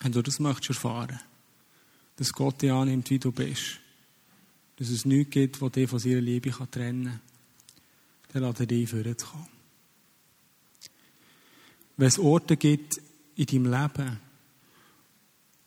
[0.01, 1.21] Wenn du das möchtest erfahren,
[2.17, 3.79] dass Gott dich annimmt, wie du bist,
[4.77, 7.21] dass es nichts gibt, was dich von seiner Liebe trennen kann,
[8.33, 9.47] dann lade dich führen zu kommen.
[11.97, 13.01] Wenn es Orte gibt
[13.37, 14.21] in deinem Leben,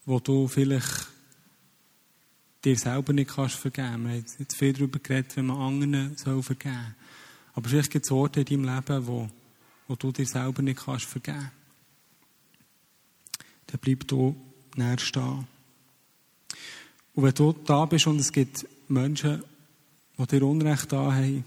[0.08, 1.06] wo du vielleicht
[2.64, 4.06] dir selber nicht kannst vergeben.
[4.06, 6.96] Wir haben jetzt viel darüber geredet, wenn man anderen soll vergeben.
[7.54, 9.30] Aber vielleicht gibt es Orte in deinem Leben, wo,
[9.86, 11.52] wo du dir selber nicht kannst vergeben.
[13.68, 14.34] Dann bleib du
[14.76, 15.46] näher stehen.
[17.14, 19.44] Und wenn du da bist und es gibt Menschen,
[20.18, 21.44] die dir Unrecht da haben,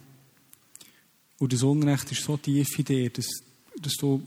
[1.39, 3.27] und das Unrecht ist so tief in dir, dass,
[3.81, 4.23] dass du,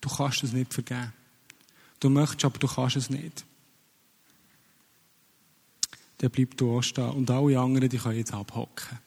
[0.00, 1.12] du kannst es nicht vergeben.
[2.00, 3.44] Du möchtest, aber du kannst es nicht
[6.18, 7.10] dann bleib du stehen.
[7.10, 8.98] Und alle anderen, die können jetzt abhocken.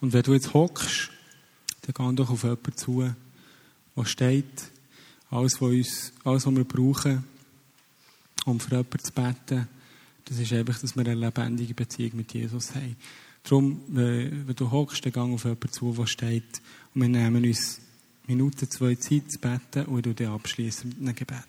[0.00, 1.10] Und wenn du jetzt hockst,
[1.82, 3.14] dann geh doch auf jemanden zu,
[3.96, 4.70] der steht,
[5.30, 7.24] alles, was, uns, alles, was wir brauchen,
[8.44, 9.68] um für jemanden zu beten,
[10.26, 12.96] das ist einfach, dass wir eine lebendige Beziehung mit Jesus haben.
[13.44, 16.62] Darum, wenn du hockst, dann geh auf jemanden zu, der steht,
[16.94, 17.80] und wir nehmen uns
[18.26, 21.44] Minuten, zwei Zeit zu beten und du dann abschließen mit einem Gebet.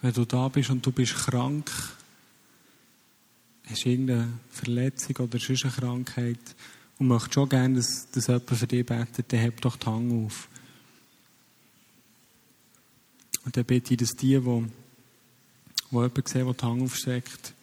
[0.00, 1.70] Wenn du da bist und du bist krank,
[3.68, 6.56] hast irgendeine Verletzung oder sonst eine Krankheit
[6.98, 10.12] und möchtest schon gerne, dass, dass jemand für dich betet, dann heb doch die Hand
[10.12, 10.48] auf.
[13.44, 14.66] Und dann bitte ich, dass die, die,
[15.90, 17.54] die jemanden sehen, der die Hand aufstreckt,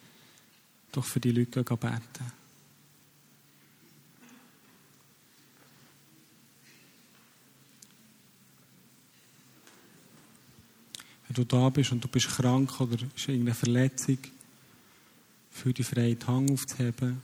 [0.92, 2.38] doch für die Leute beten.
[11.26, 14.18] Wenn du da bist und du bist krank oder ist irgendeine Verletzung,
[15.50, 17.20] für die frei die Hand aufzuheben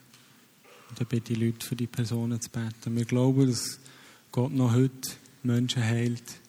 [0.89, 2.97] und dann bitte ich Leute für die Personen zu beten.
[2.97, 3.79] Wir glauben, dass
[4.31, 6.41] Gott noch heute Menschen heilt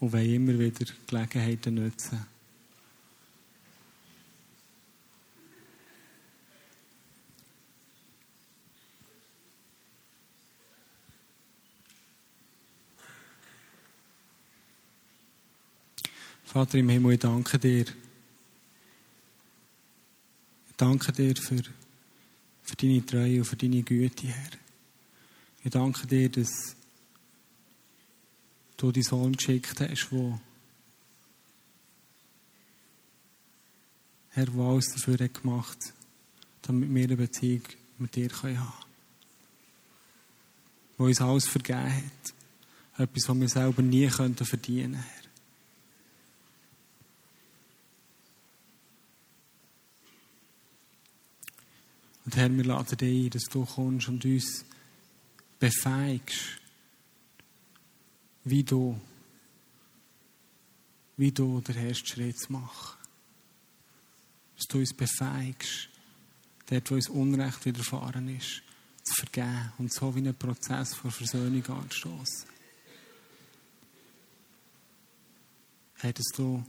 [0.00, 2.37] und wollen immer wieder Gelegenheiten nutzen.
[16.58, 17.84] Vater im Himmel, ich danke dir.
[20.68, 21.62] Ich danke dir für,
[22.64, 24.50] für deine Treue und für deine Güte, Herr.
[25.62, 26.74] Ich danke dir, dass
[28.76, 30.40] du deinen Sohn geschickt hast, wo
[34.30, 35.94] Herr, der alles dafür hat gemacht
[36.62, 37.62] damit wir eine Beziehung
[37.98, 38.72] mit dir haben können.
[40.96, 42.34] Wo uns alles vergeben hat.
[42.98, 44.34] Etwas, was wir selber nie verdienen
[44.94, 45.17] könnten,
[52.28, 54.62] Und Herr, wir laden dich ein, dass du kommst und uns
[55.58, 56.60] befähigst,
[58.44, 59.00] wie du,
[61.16, 62.98] wie du den ersten Schritt zu machen.
[64.58, 65.88] Dass du uns befähigst,
[66.66, 68.62] dort, wo uns Unrecht widerfahren ist,
[69.04, 72.46] zu vergeben und so wie einen Prozess von Versöhnung anzustoßen.
[75.94, 76.62] Hättest du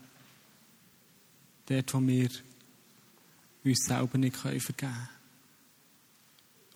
[1.65, 2.29] dort, wo wir
[3.65, 5.18] uns selber nicht vergeben können,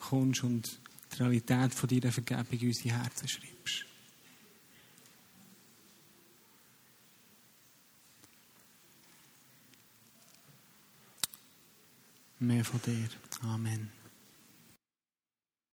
[0.09, 0.79] kommst und
[1.13, 3.85] die Realität von deiner Vergebung in unsere Herzen schreibst.
[12.39, 13.07] Mehr von dir.
[13.41, 14.02] Amen.